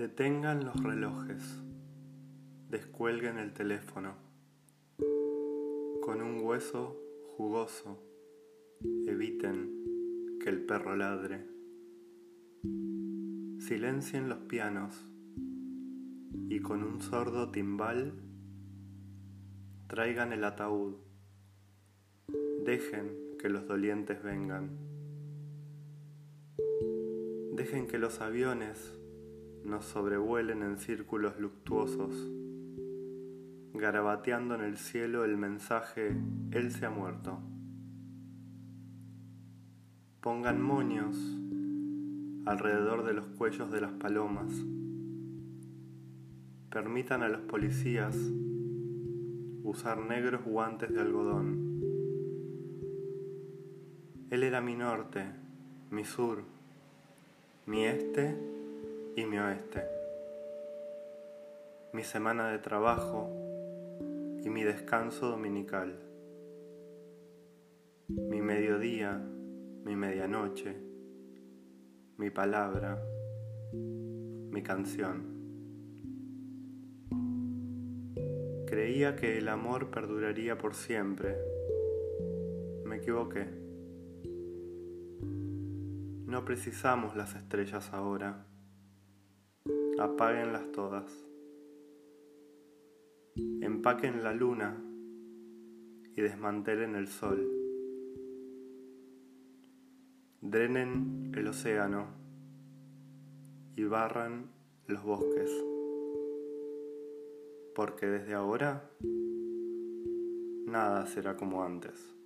Detengan 0.00 0.64
los 0.64 0.82
relojes, 0.82 1.42
descuelguen 2.70 3.36
el 3.36 3.52
teléfono. 3.52 4.14
Con 6.00 6.22
un 6.22 6.40
hueso 6.42 6.96
jugoso, 7.36 8.02
eviten 9.06 10.38
que 10.42 10.48
el 10.48 10.64
perro 10.64 10.96
ladre. 10.96 11.46
Silencien 13.58 14.30
los 14.30 14.38
pianos 14.38 15.04
y 16.48 16.60
con 16.60 16.82
un 16.82 17.02
sordo 17.02 17.50
timbal 17.50 18.14
traigan 19.86 20.32
el 20.32 20.44
ataúd. 20.44 20.94
Dejen 22.64 23.36
que 23.38 23.50
los 23.50 23.66
dolientes 23.68 24.22
vengan. 24.22 24.78
Dejen 27.52 27.86
que 27.86 27.98
los 27.98 28.22
aviones 28.22 28.96
nos 29.64 29.84
sobrevuelen 29.84 30.62
en 30.62 30.78
círculos 30.78 31.38
luctuosos, 31.38 32.14
garabateando 33.74 34.54
en 34.54 34.62
el 34.62 34.76
cielo 34.76 35.24
el 35.24 35.36
mensaje 35.36 36.16
Él 36.50 36.72
se 36.72 36.86
ha 36.86 36.90
muerto. 36.90 37.38
Pongan 40.20 40.60
moños 40.60 41.16
alrededor 42.46 43.04
de 43.04 43.14
los 43.14 43.26
cuellos 43.26 43.70
de 43.70 43.80
las 43.80 43.92
palomas. 43.92 44.52
Permitan 46.70 47.22
a 47.22 47.28
los 47.28 47.40
policías 47.42 48.16
usar 49.64 49.98
negros 49.98 50.44
guantes 50.44 50.92
de 50.92 51.00
algodón. 51.00 51.70
Él 54.30 54.42
era 54.42 54.60
mi 54.60 54.76
norte, 54.76 55.24
mi 55.90 56.04
sur, 56.04 56.42
mi 57.66 57.84
este 57.84 58.49
y 59.20 59.26
mi 59.26 59.38
oeste. 59.38 59.84
Mi 61.92 62.02
semana 62.02 62.48
de 62.50 62.58
trabajo 62.58 63.28
y 64.42 64.48
mi 64.48 64.62
descanso 64.62 65.28
dominical. 65.28 66.00
Mi 68.08 68.40
mediodía, 68.40 69.18
mi 69.84 69.94
medianoche, 69.94 70.74
mi 72.16 72.30
palabra, 72.30 73.02
mi 73.74 74.62
canción. 74.62 75.38
Creía 78.66 79.16
que 79.16 79.36
el 79.36 79.48
amor 79.48 79.90
perduraría 79.90 80.56
por 80.56 80.74
siempre. 80.74 81.36
Me 82.86 82.96
equivoqué. 82.96 83.46
No 86.26 86.44
precisamos 86.46 87.16
las 87.16 87.34
estrellas 87.34 87.92
ahora 87.92 88.46
apáguenlas 90.00 90.72
todas. 90.72 91.04
Empaquen 93.60 94.24
la 94.24 94.32
luna 94.32 94.82
y 96.16 96.20
desmantelen 96.22 96.96
el 96.96 97.06
sol. 97.06 97.46
Drenen 100.40 101.32
el 101.36 101.46
océano 101.46 102.08
y 103.76 103.84
barran 103.84 104.50
los 104.86 105.02
bosques. 105.02 105.50
Porque 107.74 108.06
desde 108.06 108.34
ahora 108.34 108.90
nada 110.66 111.06
será 111.06 111.36
como 111.36 111.62
antes. 111.62 112.19